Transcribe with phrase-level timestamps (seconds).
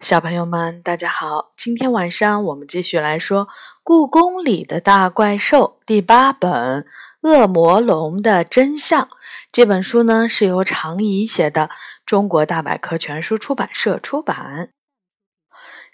[0.00, 1.52] 小朋友们，大家好！
[1.58, 3.46] 今天晚上我们继续来说
[3.84, 6.50] 《故宫里的大怪兽》第八本
[7.20, 9.04] 《恶魔龙的真相》。
[9.52, 11.68] 这本书呢是由常怡写的，
[12.06, 14.70] 中国大百科全书出版社出版。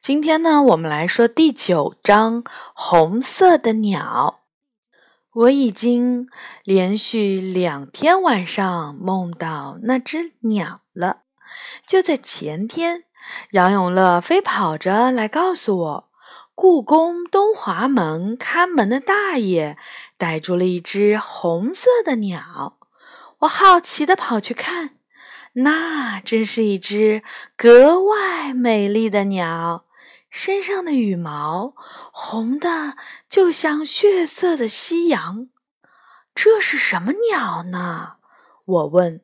[0.01, 2.45] 今天呢，我们来说第九章
[2.75, 4.41] 《红色的鸟》。
[5.41, 6.29] 我已经
[6.63, 11.23] 连续两天晚上梦到那只鸟了，
[11.85, 13.06] 就在前天。
[13.53, 16.09] 杨永乐飞跑着来告诉我，
[16.55, 19.77] 故宫东华门看门的大爷
[20.17, 22.79] 逮住了一只红色的鸟。
[23.41, 24.97] 我好奇地跑去看，
[25.55, 27.23] 那真是一只
[27.57, 29.85] 格外美丽的鸟，
[30.31, 31.75] 身上的羽毛
[32.13, 32.97] 红的
[33.29, 35.49] 就像血色的夕阳。
[36.35, 38.17] 这是什么鸟呢？
[38.67, 39.21] 我问。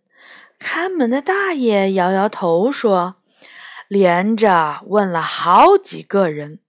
[0.59, 3.15] 看门的大爷摇摇头说。
[3.93, 6.61] 连着问了好几个人，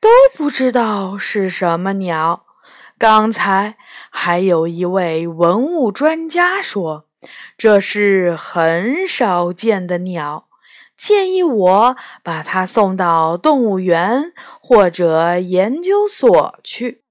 [0.00, 2.46] 都不知道是什么鸟。
[2.98, 3.76] 刚才
[4.10, 7.06] 还有一位文物专家说，
[7.56, 10.48] 这是很少见的鸟，
[10.96, 17.04] 建议我把它送到动物园或者研究所去。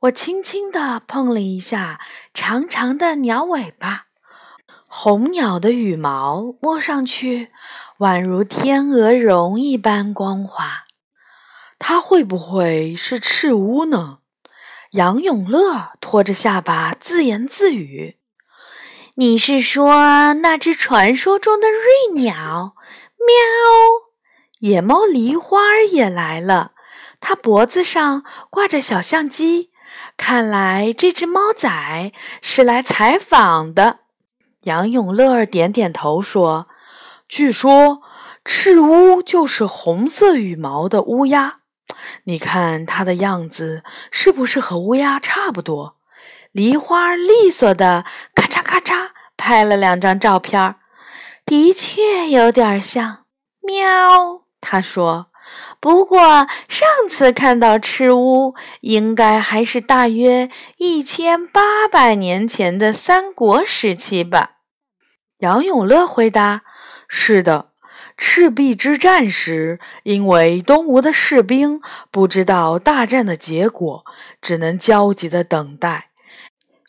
[0.00, 2.00] 我轻轻地碰了一下
[2.34, 4.06] 长长的鸟尾巴，
[4.96, 7.50] 红鸟的羽毛摸上去。
[7.98, 10.84] 宛如天鹅绒一般光滑，
[11.80, 14.18] 它会不会是赤乌呢？
[14.92, 18.18] 杨永乐托着下巴自言自语
[19.16, 22.76] ：“你是说那只传说中的瑞鸟？”
[23.18, 23.34] 喵！
[24.60, 25.58] 野猫梨花
[25.90, 26.70] 也来了，
[27.18, 29.72] 它脖子上挂着小相机，
[30.16, 34.03] 看来这只猫仔是来采访的。
[34.64, 36.66] 杨永乐点点头说。
[37.26, 38.02] 据说
[38.44, 41.54] 赤乌就是红色羽毛的乌鸦，
[42.24, 45.96] 你看它的样子是不是和乌鸦差不多？
[46.52, 48.04] 梨花利索的
[48.34, 50.76] 咔嚓咔嚓拍了两张照片，
[51.44, 53.24] 的确有点像。
[53.62, 55.28] 喵，他说。
[55.78, 64.52] 不过上次看到赤乌，应该还是大约一千八百年前的三国时期吧？
[65.44, 66.62] 杨永乐回答。
[67.06, 67.68] 是的，
[68.16, 74.06] 赤壁之战时，因为东吴的士兵不知道大战的结果，
[74.40, 76.08] 只能焦急地等待。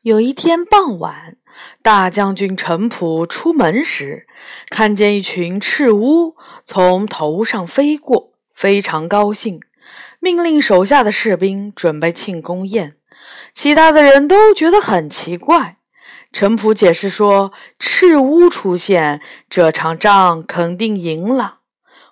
[0.04, 1.36] 有一天傍晚，
[1.82, 4.26] 大将军陈普出门时，
[4.70, 9.60] 看见一群赤乌从头上飞过，非常高兴，
[10.22, 12.96] 命令手下的士兵准备庆功宴。
[13.54, 15.76] 其他的人都觉得很奇怪。
[16.36, 21.60] 陈普解释说：“赤乌出现，这场仗肯定赢了。”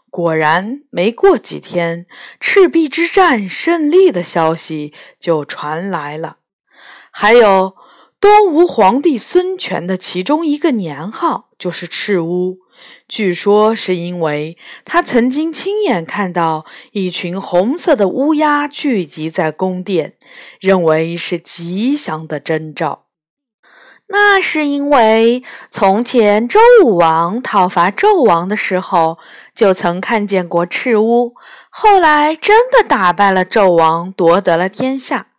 [0.09, 2.06] 果然，没过几天，
[2.39, 6.38] 赤壁之战胜利的消息就传来了。
[7.11, 7.75] 还有，
[8.22, 12.59] 东吴皇帝孙权的其中一个年号就是赤乌，
[13.09, 20.16] 据说是因为他曾经亲眼看到一群红色的乌鸦聚集在宫殿，
[20.61, 23.03] 认为是吉祥的征兆。
[24.16, 29.18] 那是因为从前周武王讨伐纣王的时候，
[29.56, 31.34] 就曾看见过赤乌，
[31.72, 35.29] 后来真的打败了纣王，夺得了天下。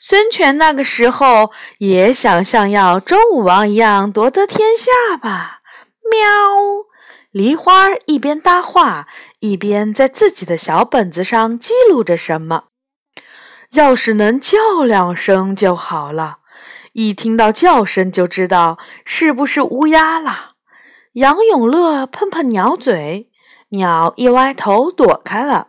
[0.00, 5.60] 孙权那个时候也想像要周武王一样夺得天下吧？
[6.10, 6.86] 喵！
[7.30, 9.08] 梨花一边搭话，
[9.40, 12.64] 一边在自己的小本子上记录着什么。
[13.72, 16.38] 要是能叫两声就好了。
[16.92, 20.52] 一听到叫声就知道是不是乌鸦了。
[21.14, 23.30] 杨永乐碰碰鸟嘴，
[23.70, 25.68] 鸟一歪头躲开了。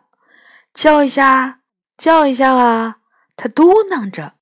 [0.74, 1.60] 叫一下，
[1.98, 2.98] 叫一下啊！
[3.36, 4.34] 他嘟囔着，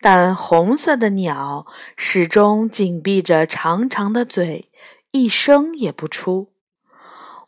[0.00, 4.70] 但红色的鸟始终紧闭着长长的嘴，
[5.10, 6.52] 一声也不出。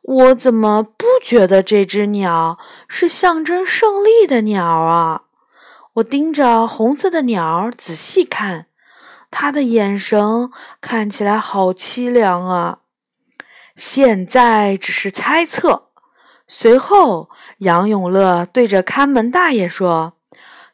[0.03, 2.59] 我怎么不觉得这只鸟
[2.89, 5.23] 是象征胜利的鸟啊？
[5.97, 8.67] 我盯着红色的鸟仔细看，
[9.31, 12.81] 它的眼神看起来好凄凉啊！
[13.77, 15.89] 现在只是猜测。
[16.47, 20.19] 随后，杨永乐对着看门大爷说：“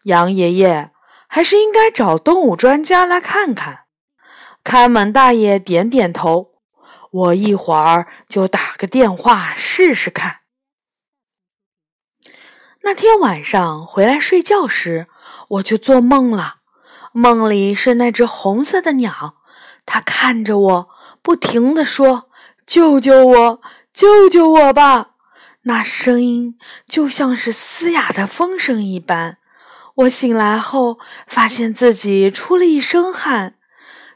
[0.04, 0.90] 杨爷爷，
[1.28, 3.84] 还是应该找动物专家来看看。”
[4.64, 6.54] 看门大爷点点头
[7.12, 10.38] ：“我一会儿就打个电话试试看。”
[12.84, 15.06] 那天晚上回来睡觉时。
[15.48, 16.54] 我就做梦了，
[17.12, 19.36] 梦里是那只红色的鸟，
[19.84, 20.88] 它看着我，
[21.22, 22.28] 不停地说
[22.66, 23.60] ：“救救我，
[23.92, 25.10] 救救我吧！”
[25.64, 29.38] 那声音就像是嘶哑的风声一般。
[29.94, 33.56] 我醒来后，发现自己出了一身汗。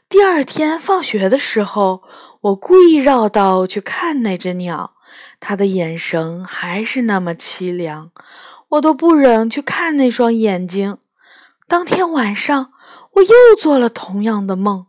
[0.09, 2.03] 第二天放学的时候，
[2.41, 4.95] 我故意绕道去看那只鸟，
[5.39, 8.11] 它的眼神还是那么凄凉，
[8.69, 10.97] 我都不忍去看那双眼睛。
[11.67, 12.71] 当天晚上，
[13.15, 14.87] 我又做了同样的梦，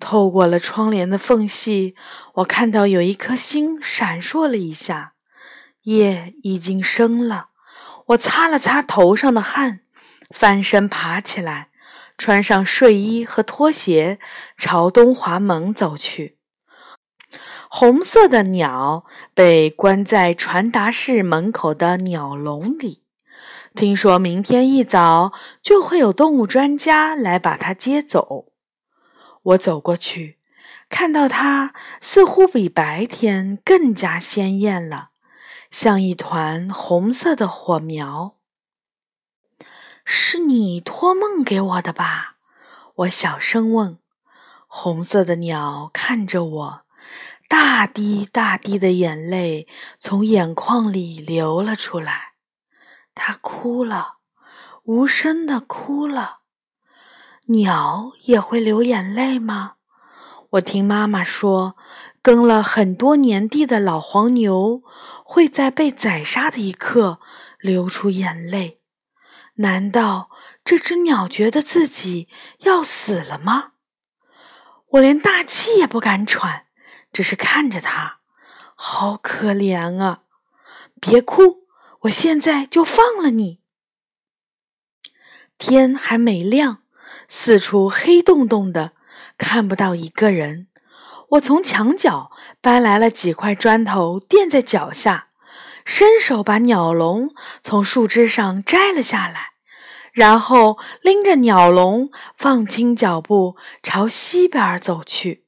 [0.00, 1.94] 透过了窗帘的缝隙，
[2.34, 5.14] 我看到有一颗星闪烁了一下。
[5.82, 7.50] 夜已经深了，
[8.08, 9.80] 我擦了擦头上的汗。
[10.30, 11.70] 翻身爬起来，
[12.18, 14.18] 穿上睡衣和拖鞋，
[14.58, 16.36] 朝东华门走去。
[17.70, 19.04] 红色的鸟
[19.34, 23.04] 被关在传达室门口的鸟笼里，
[23.78, 25.32] 听说明天一早
[25.62, 28.46] 就会有动物专家来把它接走。
[29.44, 30.40] 我走过去，
[30.88, 35.10] 看到它似乎比白天更加鲜艳了，
[35.70, 38.34] 像一团红色的火苗。
[40.04, 42.30] 是你托梦给我的吧？
[42.96, 44.00] 我小声问。
[44.66, 46.80] 红色的鸟看着我，
[47.48, 49.68] 大滴大滴的眼泪
[50.00, 52.27] 从眼眶里流了出来。
[53.18, 54.18] 它哭了，
[54.86, 56.38] 无声的哭了。
[57.48, 59.74] 鸟也会流眼泪吗？
[60.52, 61.76] 我听妈妈说，
[62.22, 64.82] 耕了很多年地的老黄牛
[65.24, 67.20] 会在被宰杀的一刻
[67.58, 68.80] 流出眼泪。
[69.56, 70.30] 难道
[70.64, 72.28] 这只鸟觉得自己
[72.60, 73.72] 要死了吗？
[74.92, 76.66] 我连大气也不敢喘，
[77.12, 78.20] 只是看着它，
[78.74, 80.20] 好可怜啊！
[81.00, 81.67] 别哭，
[82.02, 83.60] 我现在就放了你。
[85.58, 86.82] 天还没亮，
[87.26, 88.92] 四处黑洞洞的，
[89.36, 90.68] 看不到一个人。
[91.30, 92.30] 我从墙角
[92.60, 95.26] 搬来了几块砖头垫在脚下。
[95.84, 97.30] 伸手把鸟笼
[97.62, 99.52] 从树枝上摘了下来，
[100.12, 105.46] 然后拎着鸟笼，放轻脚步朝西边走去。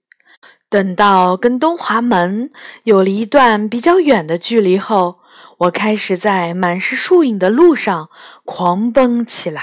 [0.70, 2.50] 等到跟东华门
[2.84, 5.19] 有了一段比较远的距离后，
[5.58, 8.10] 我开始在满是树影的路上
[8.44, 9.62] 狂奔起来。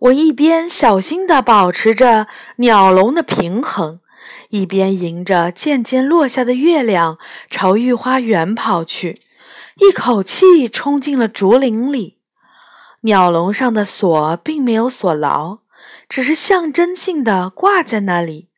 [0.00, 4.00] 我一边小心地保持着鸟笼的平衡。
[4.50, 7.18] 一边迎着渐渐落下的月亮
[7.48, 9.18] 朝御花园跑去，
[9.76, 12.18] 一口气冲进了竹林里。
[13.02, 15.60] 鸟笼上的锁并没有锁牢，
[16.08, 18.50] 只是象征性的挂在那里。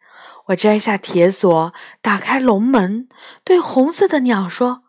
[0.47, 1.73] 我摘下铁锁，
[2.03, 3.09] 打开笼门，
[3.45, 4.83] 对红色的鸟说：“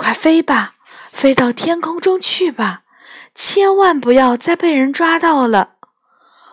[0.00, 0.76] 快飞吧，
[1.12, 2.84] 飞到天空中去吧，
[3.34, 5.74] 千万不要再被人抓到了。”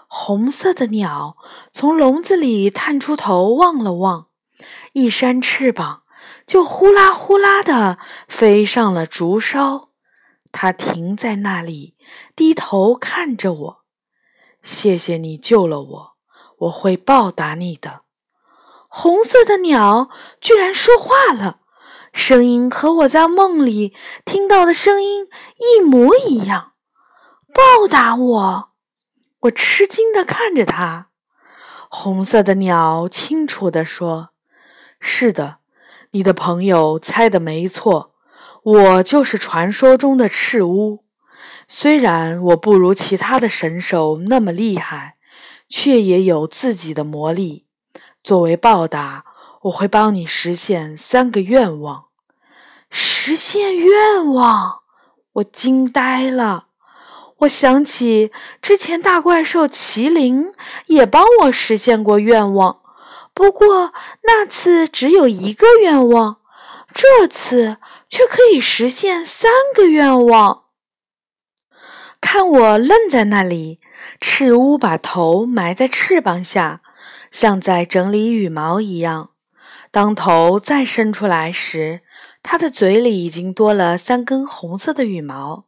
[0.05, 1.37] 红色的鸟
[1.71, 4.27] 从笼子里探出头望了望，
[4.91, 6.03] 一扇翅膀
[6.45, 7.97] 就呼啦呼啦地
[8.27, 9.91] 飞上了竹梢。
[10.51, 11.95] 它停在那里，
[12.35, 13.77] 低头看着我。
[14.61, 16.11] 谢谢你救了我，
[16.57, 18.01] 我会报答你的。
[18.89, 20.09] 红色的鸟
[20.41, 21.59] 居然说话了，
[22.17, 23.93] 声音和我在梦里
[24.25, 25.27] 听到的声音
[25.57, 26.73] 一模一样。
[27.53, 28.69] 报答我。
[29.41, 31.09] 我吃惊地看着它，
[31.89, 34.31] 红色的鸟清楚地说
[34.99, 35.57] ：“是的，
[36.09, 38.15] 你的朋友猜的没错，
[38.63, 41.05] 我就是传说中的赤乌。
[41.67, 45.17] 虽然我不如其他的神兽那么厉害，
[45.69, 47.67] 却也有自己的魔力。
[48.23, 49.23] 作为报答，
[49.61, 52.06] 我会帮你实现三个愿望。
[52.99, 54.79] 实现愿望？
[55.33, 56.65] 我惊呆了。”
[57.41, 58.31] 我想起
[58.63, 60.47] 之前大怪兽麒麟
[60.87, 62.79] 也帮我实现过愿望，
[63.35, 66.37] 不过那次只有一个愿望，
[66.91, 67.77] 这次
[68.09, 70.63] 却可以实现三个愿望。
[72.19, 73.79] 看我愣在那里，
[74.19, 76.81] 赤乌把头埋在翅膀下，
[77.29, 79.29] 像在整理羽毛一样。
[79.91, 82.01] 当头再伸出来时，
[82.49, 85.65] 它的嘴里已经多了三根红色的羽毛。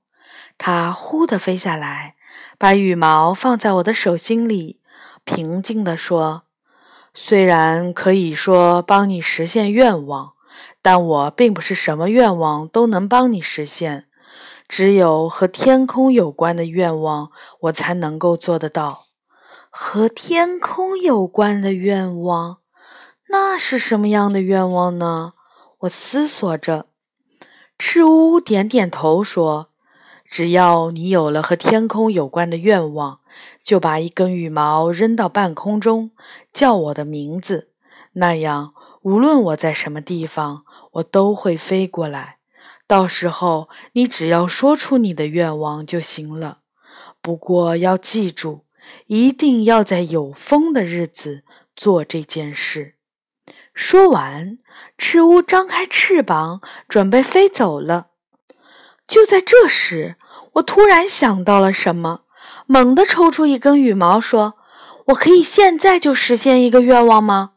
[0.58, 2.16] 它忽地飞下来，
[2.58, 4.80] 把羽毛放在我的手心里，
[5.26, 6.44] 平静地说
[7.14, 10.36] ：“虽然可以说帮你实现愿望，
[10.82, 14.06] 但我并不是什么愿望都能帮你实现。
[14.70, 17.32] 只有和天空有关的愿望，
[17.64, 19.04] 我才能够做得到。
[19.70, 22.60] 和天空有关的愿望，
[23.28, 25.34] 那是什么样的愿望呢？”
[25.80, 26.88] 我思索着。
[27.78, 29.70] 赤乌点点头说。
[30.32, 33.20] 只要你有了和天空有关的愿望，
[33.64, 36.12] 就把一根羽毛扔到半空中，
[36.54, 37.72] 叫我的名字，
[38.14, 42.38] 那样无论我在什么地方，我都会飞过来。
[42.86, 46.60] 到时候你只要说出你的愿望就行了。
[47.24, 48.66] 不过要记住，
[49.08, 51.44] 一定要在有风的日子
[51.76, 52.94] 做这件事。”
[53.74, 54.60] 说完，
[54.98, 58.08] 赤乌张开翅膀，准备飞走了。
[59.08, 60.18] 就在这时，
[60.54, 62.22] 我突然想到了什么，
[62.66, 64.56] 猛地抽出一根羽毛，说
[65.08, 67.52] ：“我可以现在就实现一个愿望吗？”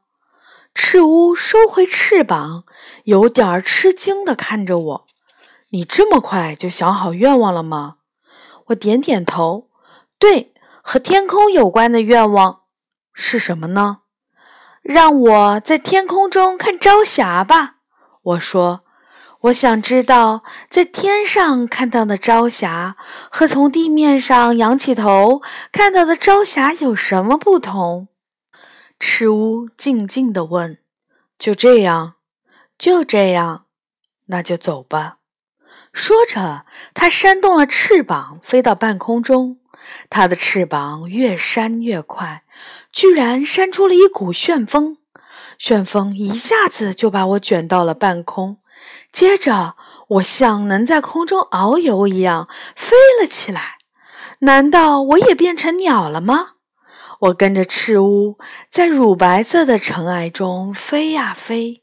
[0.75, 2.64] 赤乌收回翅膀，
[3.05, 5.07] 有点吃惊地看着我
[5.71, 7.97] ：“你这么快就想好愿望了吗？”
[8.67, 9.69] 我点点头
[10.19, 12.61] ：“对，和天空有关的愿望
[13.12, 14.01] 是什么呢？
[14.83, 17.77] 让我在天空中看朝霞吧。”
[18.23, 18.85] 我说。
[19.47, 22.95] 我想知道，在天上看到的朝霞
[23.29, 28.07] 和从地面上仰起头看到的朝霞有什么不同？
[29.01, 30.79] 赤乌静静地问
[31.41, 32.15] ：“就这样，
[32.79, 33.65] 就这样，
[34.27, 35.17] 那就走吧。”
[35.93, 39.59] 说着，它扇动了翅膀，飞到半空中。
[40.09, 42.45] 它的翅膀越扇越快，
[42.93, 44.99] 居然扇出了一股旋风，
[45.59, 48.59] 旋风一下子就把我卷到了半空。
[49.11, 49.77] 接着，
[50.09, 53.79] 我像能在空中遨游一样飞了起来。
[54.41, 56.55] 难道我也变成鸟了吗？
[57.21, 58.37] 我跟着赤乌
[58.69, 61.83] 在乳白色的尘埃中飞呀飞。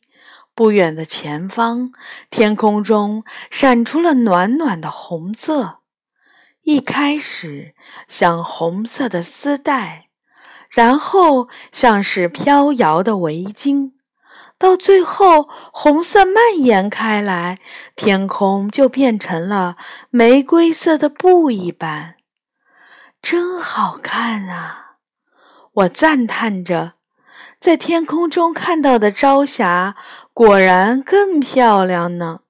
[0.54, 1.94] 不远的前方，
[2.30, 5.80] 天空中闪出了暖暖的红色。
[6.63, 7.74] 一开始
[8.10, 10.09] 像红色的丝带，
[10.69, 13.91] 然后像是飘摇的围巾。
[14.57, 17.59] 到最后，红色蔓延开来，
[17.95, 19.77] 天空就变成了
[20.09, 22.15] 玫瑰色的布一般，
[23.21, 24.97] 真好看啊！
[25.71, 26.95] 我赞叹着，
[27.61, 29.95] 在天空中看到的朝霞
[30.33, 32.41] 果然更漂亮呢。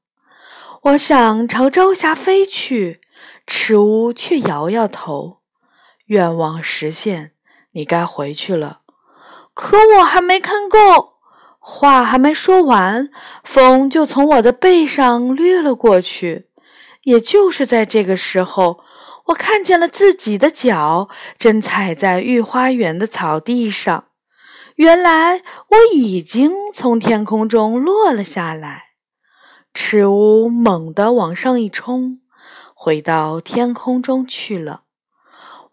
[0.81, 3.01] 我想朝朝霞飞去，
[3.45, 5.41] 赤乌却摇摇头
[6.07, 7.33] ：“愿望实现，
[7.79, 8.81] 你该回去了。”
[9.55, 11.13] 可我还没看够。
[11.61, 13.09] 话还没说完，
[13.43, 16.49] 风就从我的背上掠了过去。
[17.03, 18.81] 也就是在这个时候，
[19.27, 24.05] 我看见了自己的脚正踩在御花园的草地上。
[24.75, 28.85] 原来我已经从天空中落了下来。
[29.73, 32.19] 赤乌猛地往上一冲，
[32.73, 34.83] 回到天空中去了。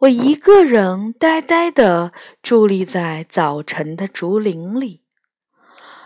[0.06, 5.02] 我一个人呆呆地伫立在早晨的竹林里。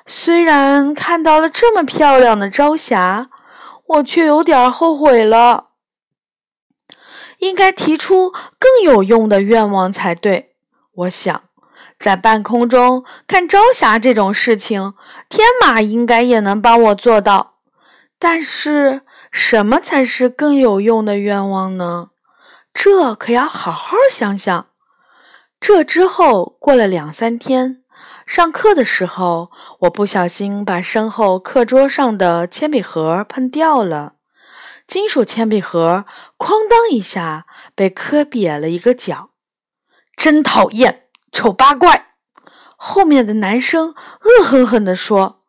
[0.07, 3.29] 虽然看到了这么漂亮的朝霞，
[3.87, 5.69] 我却有点后悔了。
[7.39, 10.55] 应该提出更有用的愿望才对。
[10.93, 11.43] 我想，
[11.99, 14.95] 在半空中看朝霞这种事情，
[15.29, 17.59] 天马应该也能帮我做到。
[18.19, 22.10] 但是，什么才是更有用的愿望呢？
[22.73, 24.67] 这可要好好想想。
[25.61, 27.83] 这之后，过了两三天。
[28.27, 29.51] 上课的时候，
[29.81, 34.15] 我不小心把身后课桌上的铅笔盒碰掉了，
[34.87, 36.05] 金属铅笔盒
[36.39, 39.31] 哐当一下被磕瘪了一个角，
[40.17, 42.15] 真讨厌，丑八怪！
[42.77, 45.41] 后面的男生恶狠狠地说：“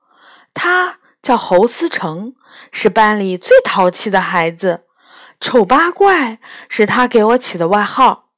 [0.54, 2.36] 他叫侯思成，
[2.72, 4.86] 是班里最淘气的孩子，
[5.42, 8.30] 丑八怪是他给我起的外号。”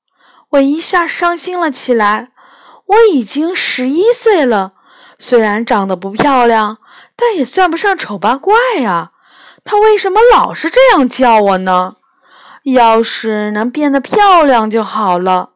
[0.54, 2.30] 我一下伤心了起来。
[2.86, 4.74] 我已经十一岁了，
[5.18, 6.78] 虽然长得不漂亮，
[7.16, 9.12] 但也算不上丑八怪呀。
[9.64, 11.96] 他为什么老是这样叫我呢？
[12.64, 15.52] 要是能变得漂亮就好了。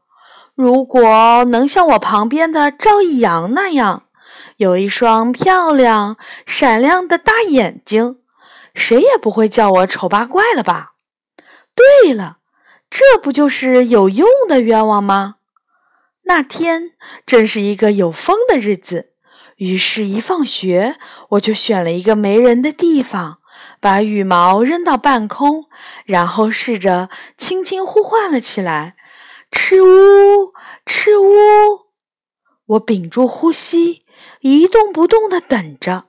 [0.55, 4.03] 如果能像我旁边的赵一阳那样，
[4.55, 8.19] 有一双漂亮闪亮的大眼睛，
[8.73, 10.93] 谁也不会叫我丑八怪了吧？
[11.77, 12.39] 对了，
[12.89, 15.35] 这不就是有用的愿望吗？
[16.23, 16.91] 那天
[17.25, 19.11] 正是一个有风的日子，
[19.57, 20.97] 于是，一放学
[21.29, 23.37] 我就选了一个没人的地方，
[23.79, 25.65] 把羽毛扔到半空，
[26.03, 28.97] 然后试着轻轻呼唤了起来
[29.49, 30.53] ：“吃乌，
[30.85, 31.31] 吃乌！”
[32.75, 34.01] 我屏住呼吸，
[34.41, 36.07] 一动不动地等着。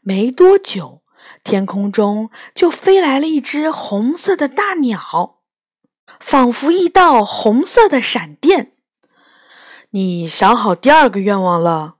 [0.00, 1.02] 没多久，
[1.42, 5.40] 天空中就飞来了一只红色的大鸟，
[6.18, 8.72] 仿佛一道红色的闪电。
[9.90, 11.96] 你想好第二个愿望了？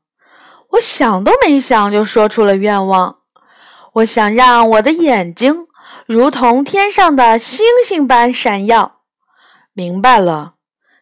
[0.71, 3.19] 我想都没想就说出了愿望。
[3.95, 5.69] 我想让我的眼睛
[6.07, 9.03] 如同天上的星星般闪耀。
[9.73, 10.55] 明白了，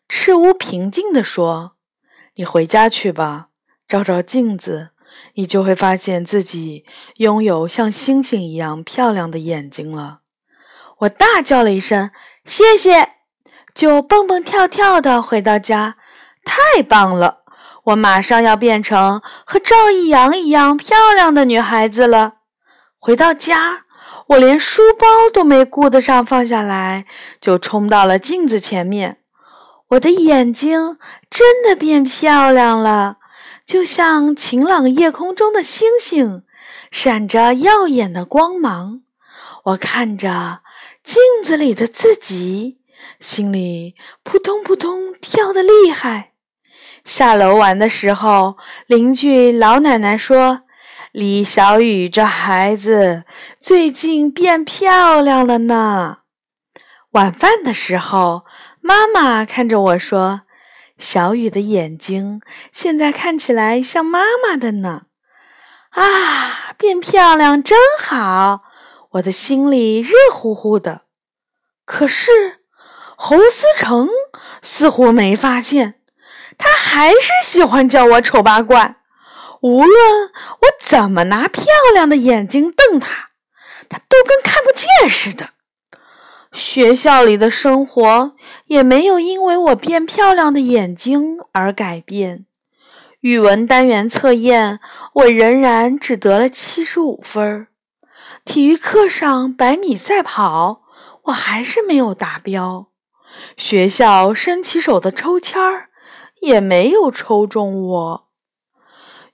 [0.09, 1.77] 赤乌平静地说
[2.37, 3.49] ：“你回家去吧，
[3.89, 4.92] 照照镜子，
[5.35, 6.85] 你就会发现自己
[7.17, 10.21] 拥有像星星一样漂亮的眼睛了。
[10.99, 12.11] 我大叫了一声
[12.45, 13.09] “谢谢”，
[13.75, 15.97] 就蹦蹦跳跳的回到家。
[16.45, 17.43] 太棒了！
[17.85, 22.35] 我马上要变成和赵一阳一样漂亮的女孩子了。
[22.99, 23.85] 回到家，
[24.29, 27.07] 我连书包都没顾得上放下来，
[27.41, 29.19] 就冲到了镜子前面。
[29.91, 30.97] 我的眼睛
[31.29, 33.17] 真的变漂亮了。
[33.67, 36.43] 就像晴朗夜空中的星星，
[36.91, 39.03] 闪着耀眼的光芒。
[39.65, 40.61] 我看着
[41.03, 42.81] 镜子里的自己，
[43.21, 46.33] 心里扑通扑通跳得厉害。
[47.05, 50.63] 下楼玩的时候，邻居老奶奶说
[51.13, 53.25] ：“李小雨这孩子
[53.59, 56.19] 最近变漂亮了呢。”
[57.13, 58.45] 晚饭的时候，
[58.81, 60.43] 妈妈看着我说。
[61.03, 62.41] 小雨的眼睛
[62.71, 65.03] 现在看起来像妈妈的呢，
[65.91, 68.61] 啊，变漂亮真好！
[69.11, 71.03] 我的心里热乎乎的。
[71.85, 72.31] 可是
[73.17, 74.09] 侯思成
[74.63, 75.97] 似乎没发现，
[76.57, 78.97] 他还是喜欢叫我丑八怪。
[79.61, 83.31] 无论我怎么拿漂亮的眼睛瞪他，
[83.89, 85.51] 他都跟看不见似的。
[86.53, 88.35] 学校里的生活
[88.67, 92.45] 也没有因为我变漂亮的眼睛而改变。
[93.21, 94.81] 语文单元测验，
[95.15, 97.69] 我仍然只得了七十五分。
[98.45, 100.83] 体育课上百米赛跑，
[101.25, 102.89] 我还是没有达标。
[103.57, 105.89] 学校升旗手的抽签儿
[106.41, 108.29] 也没有抽中我。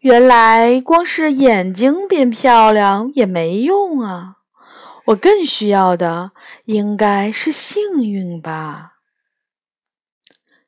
[0.01, 4.38] 原来光是眼睛变漂亮也没用啊！
[5.09, 6.33] 我更需要的
[6.65, 8.99] 应该是幸运吧。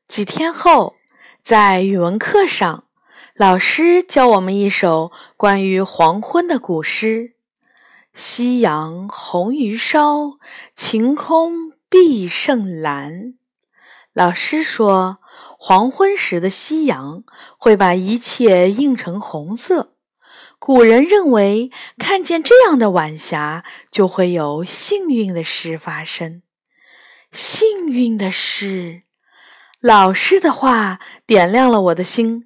[0.08, 0.96] 几天后，
[1.42, 2.84] 在语文课上，
[3.34, 7.34] 老师教我们一首关于黄昏的古诗
[8.14, 10.38] ：“夕阳红于烧，
[10.74, 13.34] 晴空碧胜蓝。”
[14.14, 15.18] 老师说，
[15.58, 17.24] 黄昏时的夕阳
[17.58, 19.96] 会把一切映成红色。
[20.60, 26.42] 古人认为，看见这样的晚霞，就会有幸运的事发生。
[27.32, 29.04] 幸运的事，
[29.80, 32.44] 老师的话点亮了我的心。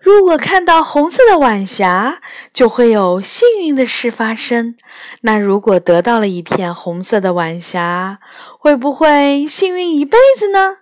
[0.00, 2.22] 如果看到红色的晚霞，
[2.54, 4.76] 就会有幸运的事发生。
[5.20, 8.18] 那如果得到了一片红色的晚霞，
[8.58, 10.78] 会不会幸运一辈子呢？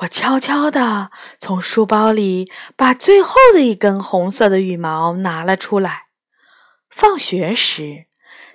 [0.00, 6.06] 我悄悄地从书包里把最后的一根红色的羽毛拿了出来。
[6.88, 8.06] 放学时，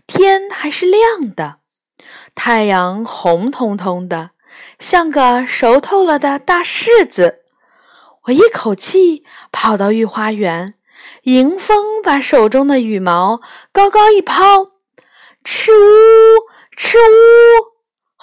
[0.07, 1.57] 天还是亮的，
[2.33, 4.31] 太阳红彤彤的，
[4.79, 7.43] 像个熟透了的大柿子。
[8.25, 10.73] 我一口气跑到御花园，
[11.23, 14.71] 迎风把手中的羽毛高高一抛，
[15.43, 17.74] 哧呜，哧呜。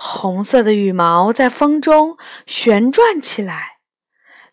[0.04, 3.78] 红色的羽毛在风中旋转起来，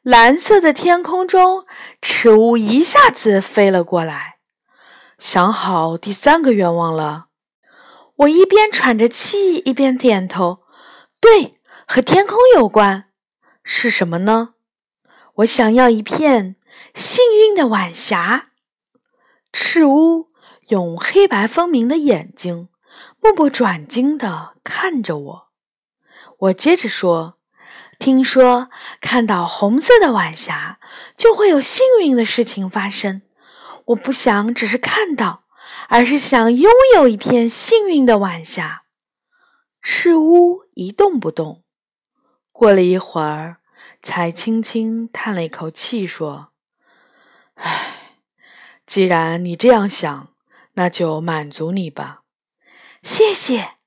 [0.03, 1.65] 蓝色的天空中，
[1.99, 4.35] 赤乌一下子飞了过来。
[5.17, 7.29] 想好第三个愿望了，
[8.17, 10.59] 我一边喘着气一边点头。
[11.19, 11.55] 对，
[11.87, 13.05] 和天空有关，
[13.63, 14.53] 是什么呢？
[15.37, 16.55] 我想要一片
[16.93, 18.51] 幸运的晚霞。
[19.51, 20.27] 赤乌
[20.67, 22.69] 用黑白分明的眼睛。
[23.21, 25.47] 目不转睛地看着我，
[26.41, 27.39] 我接着说
[27.97, 28.69] ：“听说
[29.01, 30.79] 看到红色的晚霞，
[31.17, 33.23] 就会有幸运的事情发生。
[33.85, 35.45] 我不想只是看到，
[35.87, 38.83] 而是想拥有一片幸运的晚霞。”
[39.81, 41.63] 赤乌一动不动，
[42.51, 43.57] 过了一会儿，
[44.03, 46.51] 才轻轻叹了一口气说
[47.55, 48.11] ：“唉，
[48.85, 50.27] 既然你这样想，
[50.73, 52.21] 那就满足你吧。”
[53.01, 53.78] 谢谢，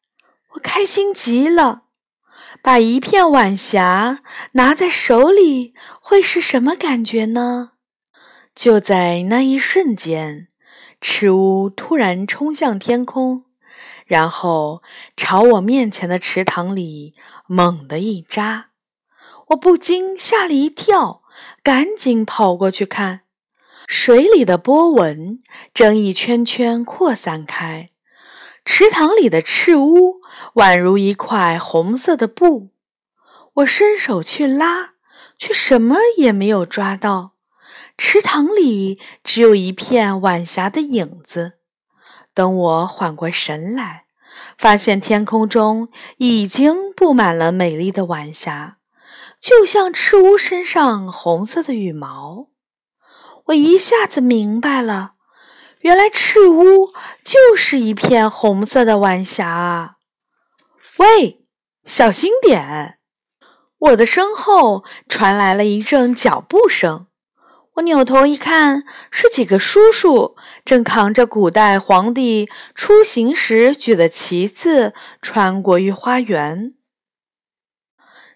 [0.54, 1.84] 我开心极了。
[2.62, 7.72] 把一片晚霞拿在手里，会是什么感觉呢？
[8.54, 10.48] 就在那一瞬间，
[11.00, 13.46] 赤乌突然冲向天空，
[14.06, 14.82] 然后
[15.16, 17.14] 朝我面前的池塘里
[17.46, 18.66] 猛地一扎。
[19.48, 21.22] 我不禁吓了一跳，
[21.62, 23.22] 赶紧跑过去看，
[23.88, 25.40] 水里的波纹
[25.74, 27.90] 正一圈圈扩散开。
[28.64, 30.20] 池塘里的赤乌
[30.54, 32.70] 宛如一块红色的布，
[33.54, 34.90] 我伸手去拉，
[35.38, 37.32] 却什么也没有抓到。
[37.96, 41.54] 池塘里只有一片晚霞的影子。
[42.34, 44.04] 等我缓过神来，
[44.58, 48.78] 发现天空中已经布满了美丽的晚霞，
[49.40, 52.48] 就像赤乌身上红色的羽毛。
[53.46, 55.12] 我一下子明白了，
[55.80, 56.92] 原来赤乌
[57.24, 59.96] 就是一片红色的晚霞啊！
[61.02, 61.44] 喂，
[61.84, 63.00] 小心点！
[63.76, 67.08] 我的身后传来了一阵脚步声。
[67.74, 76.74] 我扭头一看，是几个叔叔正扛着古代皇帝出行时举的旗子穿过御花园。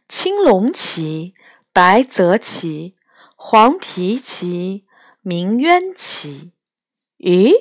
[0.09, 1.35] 青龙旗、
[1.73, 2.97] 白泽旗、
[3.37, 4.87] 黄皮旗、
[5.23, 6.51] 鸣鸢旗。
[7.19, 7.53] 咦，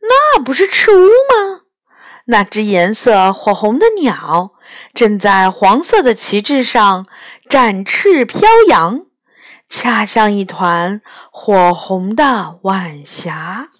[0.00, 1.61] 那不是赤乌吗？
[2.26, 4.52] 那只颜色火红的鸟
[4.94, 7.06] 正在黄色的旗帜上
[7.48, 9.06] 展翅飘扬。
[9.68, 13.70] 恰像一团火红的晚霞。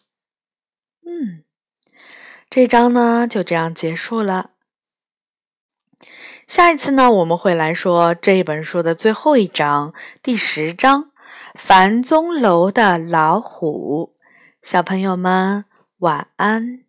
[1.06, 1.44] 嗯，
[2.48, 4.52] 这章呢就这样结束了。
[6.46, 11.04] 下一次呢，我们会来说这一本书的最后一章，第十章
[11.54, 14.14] 《樊宗楼的老虎》。
[14.62, 15.66] 小朋友们，
[15.98, 16.81] 晚安。